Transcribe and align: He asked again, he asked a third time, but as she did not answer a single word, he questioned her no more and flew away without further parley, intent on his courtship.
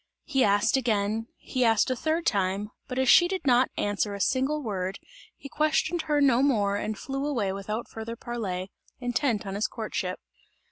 He 0.23 0.43
asked 0.43 0.77
again, 0.77 1.27
he 1.37 1.63
asked 1.63 1.91
a 1.91 1.95
third 1.95 2.25
time, 2.25 2.71
but 2.87 2.97
as 2.97 3.07
she 3.07 3.27
did 3.27 3.45
not 3.45 3.69
answer 3.77 4.15
a 4.15 4.19
single 4.19 4.63
word, 4.63 4.97
he 5.37 5.47
questioned 5.47 6.01
her 6.09 6.19
no 6.19 6.41
more 6.41 6.75
and 6.75 6.97
flew 6.97 7.23
away 7.23 7.53
without 7.53 7.87
further 7.87 8.15
parley, 8.15 8.71
intent 8.99 9.45
on 9.45 9.53
his 9.53 9.67
courtship. 9.67 10.19